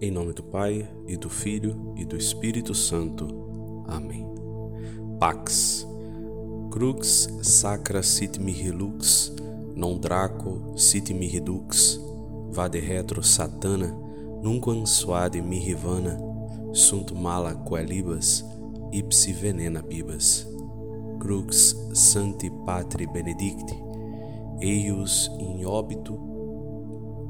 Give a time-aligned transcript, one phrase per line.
[0.00, 3.28] Em nome do Pai, e do Filho, e do Espírito Santo.
[3.86, 4.26] Amém.
[5.20, 5.86] Pax.
[6.70, 9.32] Crux sacra sit mihi lux,
[9.76, 12.00] non draco sit mihi dux,
[12.50, 13.96] vade retro satana,
[14.42, 16.18] nunquam suade mihi vana,
[16.72, 18.44] sunt mala qualibas,
[18.90, 20.44] ipsi venena bibas.
[21.20, 23.78] Crux santi patri benedicti,
[24.60, 26.33] eius in obito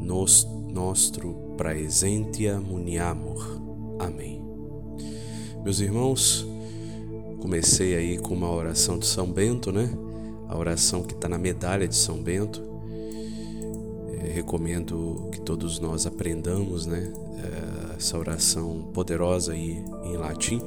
[0.05, 3.61] nos, nostro praesentia muniamur.
[3.99, 4.43] Amém.
[5.64, 6.46] Meus irmãos,
[7.40, 9.90] comecei aí com uma oração de São Bento, né?
[10.48, 12.62] A oração que está na medalha de São Bento.
[14.12, 17.11] É, recomendo que todos nós aprendamos, né?
[17.39, 20.61] É, essa oração poderosa aí em latim,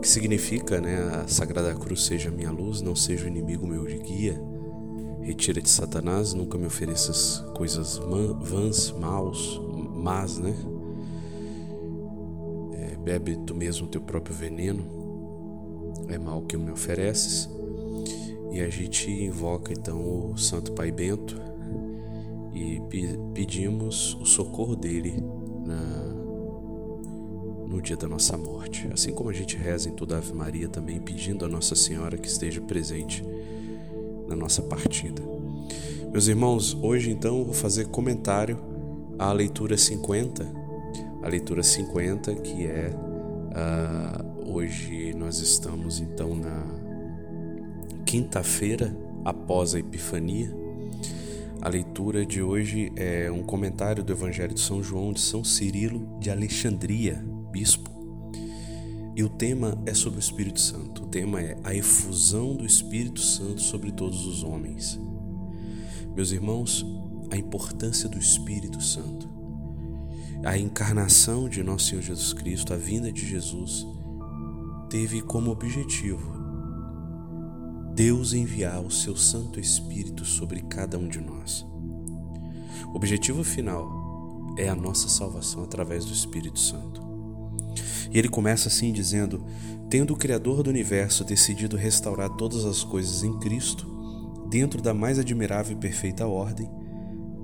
[0.00, 1.22] que significa, né?
[1.24, 4.53] A Sagrada Cruz seja minha luz, não seja o inimigo meu de guia.
[5.24, 9.58] Retira de Satanás, nunca me ofereças coisas vãs, maus,
[9.94, 10.54] mas, né?
[12.74, 14.84] É, bebe tu mesmo teu próprio veneno,
[16.08, 17.48] é mal que me ofereces.
[18.52, 21.40] E a gente invoca então o Santo Pai Bento
[22.52, 22.82] e
[23.32, 25.24] pedimos o socorro dele
[25.64, 25.80] na,
[27.66, 28.86] no dia da nossa morte.
[28.92, 32.28] Assim como a gente reza em toda Ave Maria, também pedindo a Nossa Senhora que
[32.28, 33.24] esteja presente
[34.34, 35.22] na nossa partida.
[36.10, 38.58] Meus irmãos, hoje então eu vou fazer comentário
[39.18, 40.46] a leitura 50,
[41.22, 46.64] a leitura 50 que é uh, hoje nós estamos então na
[48.04, 50.52] quinta-feira após a Epifania.
[51.60, 56.18] A leitura de hoje é um comentário do Evangelho de São João de São Cirilo
[56.20, 57.93] de Alexandria, bispo.
[59.16, 61.04] E o tema é sobre o Espírito Santo.
[61.04, 65.00] O tema é a efusão do Espírito Santo sobre todos os homens.
[66.16, 66.84] Meus irmãos,
[67.30, 69.28] a importância do Espírito Santo.
[70.44, 73.86] A encarnação de nosso Senhor Jesus Cristo, a vinda de Jesus,
[74.90, 76.34] teve como objetivo
[77.94, 81.64] Deus enviar o seu Santo Espírito sobre cada um de nós.
[82.92, 83.88] O objetivo final
[84.58, 87.13] é a nossa salvação através do Espírito Santo.
[88.10, 89.44] E ele começa assim dizendo:
[89.88, 93.86] Tendo o Criador do universo decidido restaurar todas as coisas em Cristo,
[94.48, 96.70] dentro da mais admirável e perfeita ordem,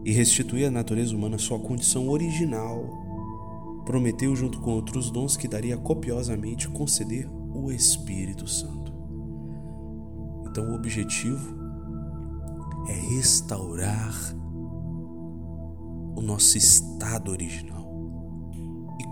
[0.04, 5.76] e restituir à natureza humana sua condição original, prometeu, junto com outros dons, que daria
[5.76, 8.92] copiosamente conceder o Espírito Santo.
[10.46, 11.58] Então, o objetivo
[12.88, 14.14] é restaurar
[16.16, 17.79] o nosso estado original.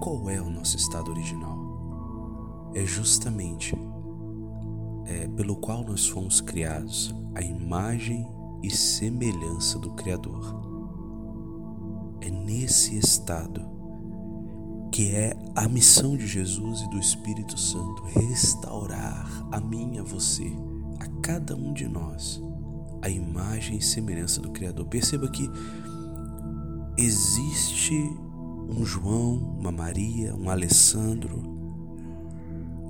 [0.01, 2.71] Qual é o nosso estado original?
[2.75, 3.77] É justamente
[5.07, 8.27] é, pelo qual nós fomos criados, a imagem
[8.63, 10.61] e semelhança do Criador.
[12.21, 13.67] É nesse estado
[14.93, 20.51] que é a missão de Jesus e do Espírito Santo restaurar a mim a você,
[21.01, 22.43] a cada um de nós,
[23.03, 24.87] a imagem e semelhança do Criador.
[24.87, 25.49] Perceba que
[26.97, 28.11] existe
[28.69, 31.43] um João, uma Maria, um Alessandro,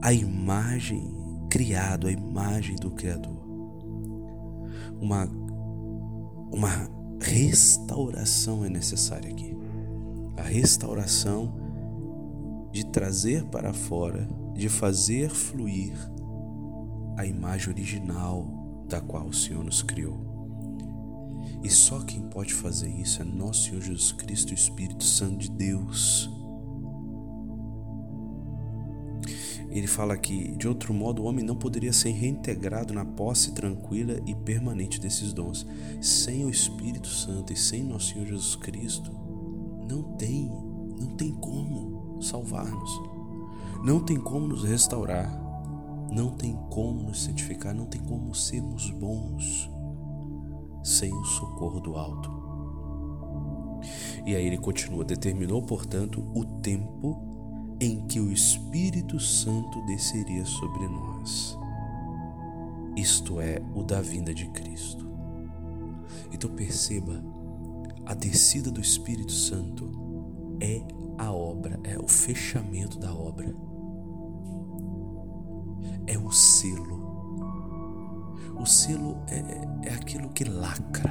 [0.03, 1.11] a imagem
[1.49, 3.39] criado, a imagem do Criador.
[5.00, 5.28] Uma
[6.50, 6.91] uma
[7.21, 9.56] restauração é necessária aqui.
[10.37, 11.53] A restauração
[12.72, 15.95] de trazer para fora, de fazer fluir
[17.16, 20.28] a imagem original da qual o Senhor nos criou.
[21.62, 25.50] E só quem pode fazer isso é nosso Senhor Jesus Cristo, o Espírito Santo de
[25.50, 26.30] Deus.
[29.70, 34.20] Ele fala que, de outro modo, o homem não poderia ser reintegrado na posse tranquila
[34.24, 35.66] e permanente desses dons.
[36.00, 39.10] Sem o Espírito Santo e sem nosso Senhor Jesus Cristo,
[39.88, 40.50] não tem,
[40.98, 42.91] não tem como salvar-nos.
[43.84, 45.28] Não tem como nos restaurar.
[46.10, 49.70] Não tem como nos santificar, não tem como sermos bons
[50.83, 52.31] sem o socorro do alto.
[54.27, 57.22] E aí ele continua: determinou, portanto, o tempo
[57.80, 61.57] em que o Espírito Santo desceria sobre nós,
[62.97, 65.09] isto é, o da vinda de Cristo.
[66.33, 67.22] Então perceba,
[68.04, 69.91] a descida do Espírito Santo
[70.60, 70.83] é
[71.16, 73.54] a obra, é o fechamento da obra,
[76.07, 76.97] é o selo.
[78.59, 81.10] O selo é, é aquilo que lacra.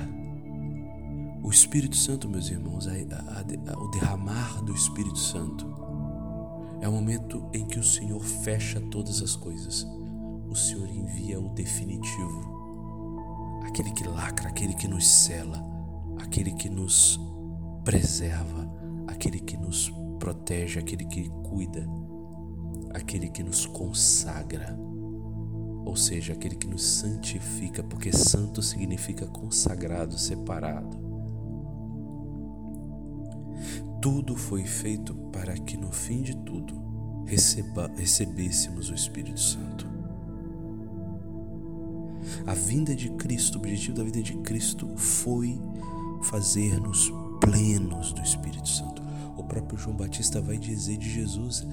[1.43, 5.77] O Espírito Santo, meus irmãos, é a, o derramar do Espírito Santo
[6.81, 9.87] é o momento em que o Senhor fecha todas as coisas.
[10.49, 15.63] O Senhor envia o definitivo, aquele que lacra, aquele que nos cela,
[16.19, 17.19] aquele que nos
[17.83, 18.69] preserva,
[19.07, 21.87] aquele que nos protege, aquele que cuida,
[22.93, 24.77] aquele que nos consagra,
[25.87, 30.97] ou seja, aquele que nos santifica, porque santo significa consagrado, separado.
[34.01, 39.87] Tudo foi feito para que no fim de tudo receba, recebêssemos o Espírito Santo.
[42.45, 45.57] A vinda de Cristo, o objetivo da vida de Cristo foi
[46.23, 49.01] fazer-nos plenos do Espírito Santo.
[49.37, 51.65] O próprio João Batista vai dizer de Jesus: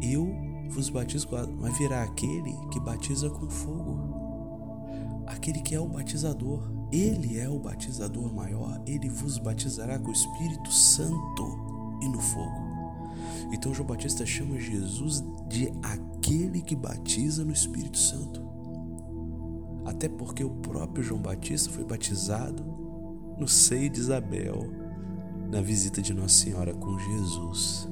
[0.00, 4.14] Eu vos batizo com água, mas virá aquele que batiza com fogo.
[5.26, 6.62] Aquele que é o batizador,
[6.92, 12.64] ele é o batizador maior, ele vos batizará com o Espírito Santo e no fogo.
[13.52, 18.42] Então João Batista chama Jesus de aquele que batiza no Espírito Santo.
[19.84, 22.64] Até porque o próprio João Batista foi batizado
[23.38, 24.70] no seio de Isabel,
[25.50, 27.88] na visita de Nossa Senhora com Jesus.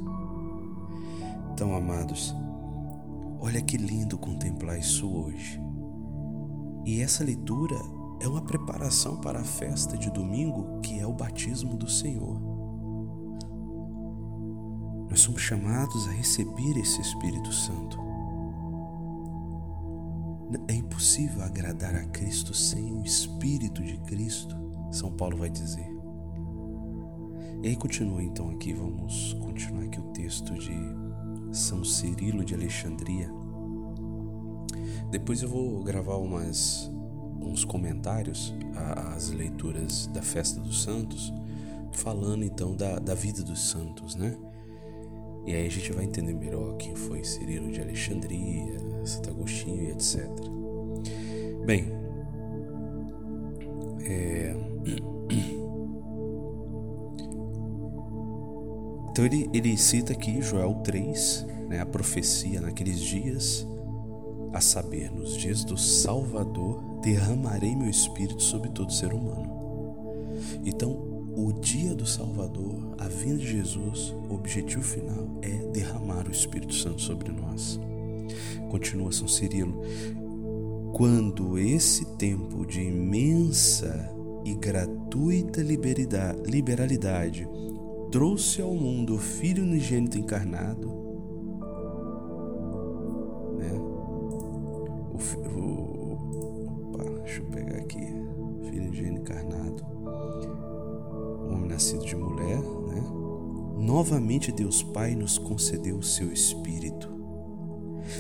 [1.52, 2.34] Então, amados,
[3.42, 5.60] olha que lindo contemplar isso hoje.
[6.86, 7.76] E essa leitura
[8.20, 12.40] é uma preparação para a festa de domingo, que é o batismo do Senhor.
[15.10, 17.98] Nós somos chamados a receber esse Espírito Santo.
[20.68, 24.56] É impossível agradar a Cristo sem o Espírito de Cristo,
[24.92, 25.90] São Paulo vai dizer.
[27.62, 29.71] E aí continua então aqui, vamos continuar
[31.72, 33.28] São Cirilo de Alexandria.
[35.10, 36.92] Depois eu vou gravar umas,
[37.40, 38.54] uns comentários
[39.14, 41.32] às leituras da festa dos santos,
[41.90, 44.36] falando então da, da vida dos santos, né?
[45.46, 49.92] E aí a gente vai entender melhor quem foi Cirilo de Alexandria, Santo Agostinho e
[49.92, 50.28] etc.
[51.64, 51.86] Bem,
[54.04, 54.54] é...
[59.10, 63.66] então ele, ele cita aqui Joel 3, né, a profecia naqueles dias,
[64.52, 69.50] a saber, nos dias do Salvador, derramarei meu espírito sobre todo ser humano.
[70.66, 70.92] Então,
[71.34, 76.74] o dia do Salvador, a vinda de Jesus, o objetivo final é derramar o Espírito
[76.74, 77.80] Santo sobre nós.
[78.70, 79.82] Continua São Cirilo.
[80.92, 84.14] Quando esse tempo de imensa
[84.44, 87.48] e gratuita liberalidade
[88.10, 91.01] trouxe ao mundo o Filho unigênito encarnado,
[103.92, 107.12] Novamente Deus Pai nos concedeu o seu Espírito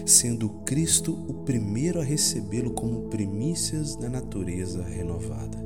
[0.04, 5.56] sendo Cristo o primeiro a recebê-lo como primícias da natureza renovada.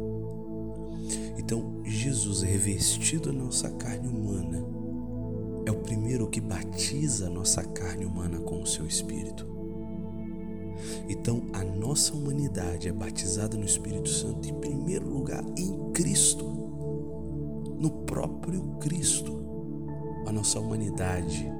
[1.36, 4.64] Então, Jesus, revestido a nossa carne humana,
[5.66, 9.44] é o primeiro que batiza a nossa carne humana com o seu Espírito.
[11.08, 16.44] Então, a nossa humanidade é batizada no Espírito Santo, em primeiro lugar, em Cristo,
[17.76, 19.45] no próprio Cristo.
[20.26, 21.50] A nossa humanidade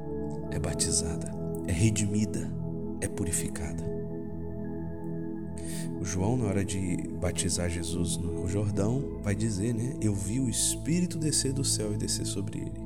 [0.51, 1.33] é batizada,
[1.67, 2.53] é redimida
[3.01, 3.85] é purificada.
[6.01, 9.95] O João, na hora de batizar Jesus no Jordão, vai dizer, né?
[10.01, 12.81] Eu vi o Espírito descer do céu e descer sobre ele,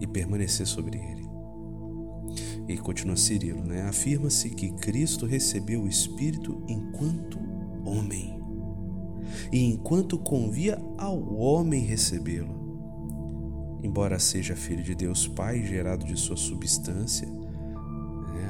[0.00, 1.28] e permanecer sobre ele.
[2.68, 3.82] E continua Cirilo, né?
[3.82, 7.38] Afirma-se que Cristo recebeu o Espírito enquanto
[7.84, 8.38] homem,
[9.52, 12.67] e enquanto convia ao homem recebê-lo.
[13.82, 17.28] Embora seja filho de Deus Pai, gerado de sua substância,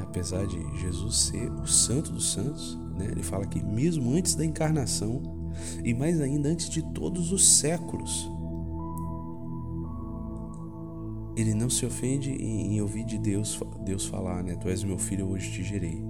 [0.08, 3.06] apesar de Jesus ser o santo dos santos, né?
[3.06, 5.22] ele fala que mesmo antes da encarnação
[5.84, 8.28] e mais ainda antes de todos os séculos,
[11.36, 14.56] ele não se ofende em, ouvir de Deus, Deus falar, né?
[14.56, 16.02] Tu és meu filho, hoje te gerei.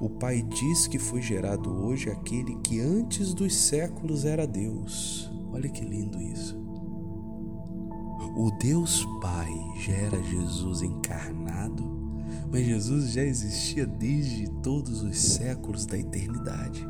[0.00, 5.30] O Pai diz que foi gerado hoje aquele que antes dos séculos era Deus.
[5.52, 6.61] Olha que lindo isso.
[8.34, 12.02] O Deus Pai gera Jesus encarnado
[12.52, 16.86] mas Jesus já existia desde todos os séculos da eternidade.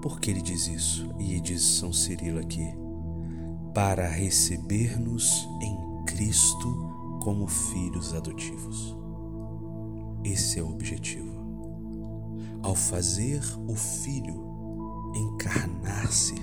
[0.00, 1.14] Por que ele diz isso?
[1.18, 2.66] E diz São Cirilo aqui:
[3.74, 8.96] para receber-nos em Cristo como filhos adotivos.
[10.24, 11.30] Esse é o objetivo.
[12.62, 16.34] Ao fazer o Filho encarnar-se,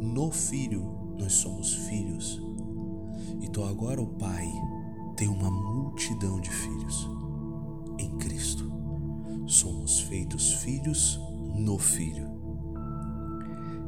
[0.00, 2.42] no Filho nós somos filhos.
[3.42, 4.50] Então agora o Pai
[5.16, 7.08] tem uma multidão de filhos
[7.98, 8.70] em Cristo.
[9.46, 11.20] Somos feitos filhos
[11.54, 12.28] no Filho.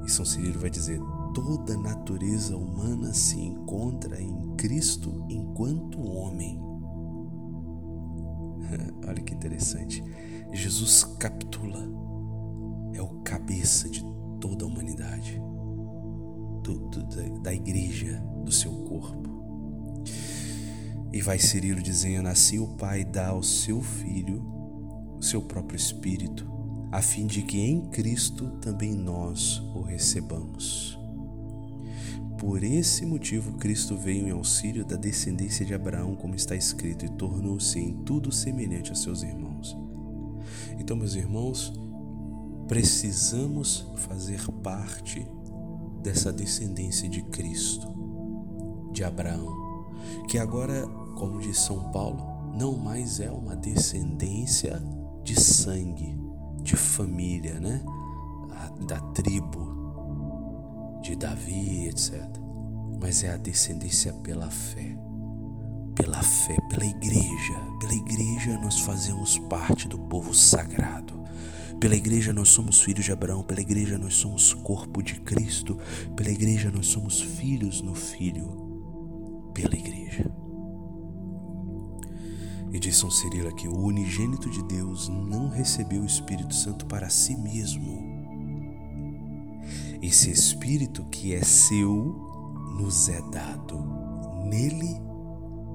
[0.04, 1.00] E São Cirilo vai dizer:
[1.32, 6.60] toda a natureza humana se encontra em Cristo enquanto homem.
[9.06, 10.04] Olha que interessante.
[10.52, 11.88] Jesus capitula,
[12.92, 14.04] é o cabeça de
[14.38, 15.40] toda a humanidade,
[16.62, 19.23] do, do, da igreja, do seu corpo.
[21.12, 24.50] E vai Cirilo dizendo: Assim o Pai dá ao seu Filho
[25.19, 26.50] o seu próprio Espírito,
[26.90, 30.99] a fim de que em Cristo também nós o recebamos.
[32.38, 37.09] Por esse motivo, Cristo veio em auxílio da descendência de Abraão, como está escrito, e
[37.09, 39.76] tornou-se em tudo semelhante a seus irmãos.
[40.76, 41.73] Então, meus irmãos,
[42.66, 45.25] precisamos fazer parte
[46.02, 47.88] dessa descendência de Cristo,
[48.92, 49.87] de Abraão,
[50.28, 54.82] que agora, como diz São Paulo, não mais é uma descendência
[55.23, 56.18] de sangue,
[56.62, 57.82] de família, né?
[58.87, 62.21] Da tribo, de Davi, etc.
[63.00, 64.97] Mas é a descendência pela fé.
[65.94, 67.54] Pela fé, pela igreja.
[67.80, 71.22] Pela igreja nós fazemos parte do povo sagrado.
[71.82, 75.76] Pela igreja nós somos filhos de Abraão, pela igreja nós somos corpo de Cristo,
[76.14, 80.30] pela igreja nós somos filhos no Filho, pela igreja.
[82.72, 87.08] E diz São Cirilo que o unigênito de Deus não recebeu o Espírito Santo para
[87.08, 88.00] si mesmo,
[90.00, 91.90] esse Espírito que é seu
[92.78, 93.84] nos é dado
[94.44, 95.00] nele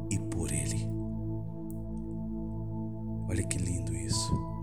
[0.10, 0.88] e por ele.
[3.28, 4.57] Olha que lindo isso.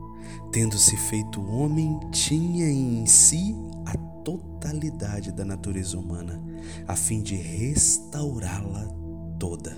[0.53, 3.55] Tendo-se feito homem, tinha em si
[3.87, 6.41] a totalidade da natureza humana,
[6.87, 8.89] a fim de restaurá-la
[9.39, 9.77] toda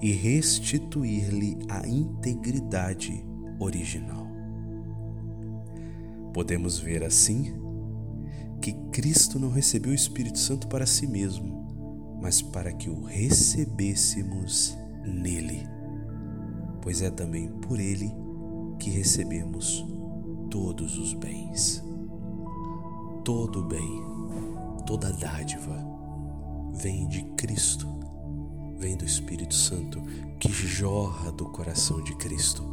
[0.00, 3.24] e restituir-lhe a integridade
[3.58, 4.26] original.
[6.32, 7.54] Podemos ver assim
[8.60, 14.76] que Cristo não recebeu o Espírito Santo para si mesmo, mas para que o recebêssemos
[15.04, 15.66] nele,
[16.82, 18.12] pois é também por ele
[18.80, 19.84] que recebemos
[20.50, 21.84] todos os bens.
[23.22, 24.02] Todo bem,
[24.86, 25.76] toda dádiva
[26.72, 27.86] vem de Cristo,
[28.78, 30.02] vem do Espírito Santo
[30.40, 32.64] que jorra do coração de Cristo,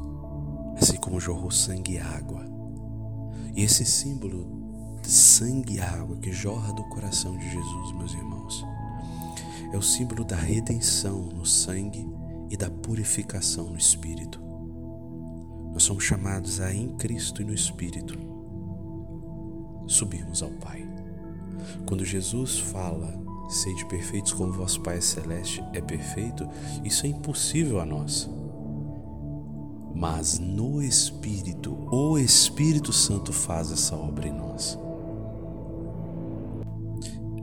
[0.81, 2.47] assim como jorrou sangue e água.
[3.53, 8.65] E esse símbolo sangue e água que jorra do coração de Jesus, meus irmãos.
[9.73, 12.07] É o símbolo da redenção no sangue
[12.49, 14.46] e da purificação no espírito.
[15.77, 18.17] Nós somos chamados a, em Cristo e no espírito,
[19.85, 20.83] subirmos ao Pai.
[21.85, 23.13] Quando Jesus fala,
[23.47, 26.49] sede perfeitos como vosso Pai Celeste é perfeito,
[26.83, 28.27] isso é impossível a nós.
[29.93, 34.79] Mas no Espírito, o Espírito Santo faz essa obra em nós.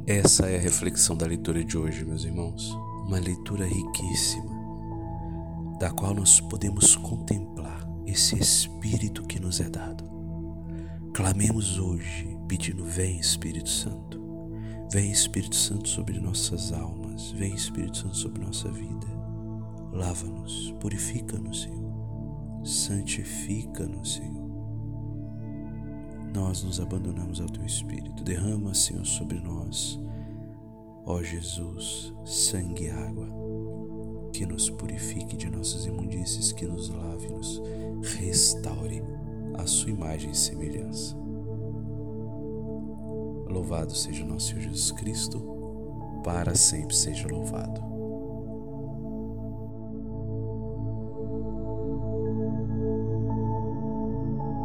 [0.08, 2.76] Essa é a reflexão da leitura de hoje, meus irmãos.
[3.06, 4.50] Uma leitura riquíssima,
[5.78, 10.04] da qual nós podemos contemplar esse Espírito que nos é dado.
[11.12, 14.20] Clamemos hoje, pedindo: Vem Espírito Santo,
[14.90, 19.06] vem Espírito Santo sobre nossas almas, vem Espírito Santo sobre nossa vida.
[19.92, 24.44] Lava-nos, purifica-nos, Senhor, santifica-nos, Senhor
[26.34, 28.24] nós nos abandonamos ao teu Espírito.
[28.24, 30.00] Derrama, Senhor, sobre nós,
[31.06, 33.26] ó Jesus, sangue e água,
[34.34, 37.62] que nos purifique de nossas imundícies, que nos lave, nos
[38.18, 39.00] restaure
[39.54, 41.16] a sua imagem e semelhança.
[43.48, 45.40] Louvado seja o nosso Senhor Jesus Cristo,
[46.24, 47.93] para sempre seja louvado.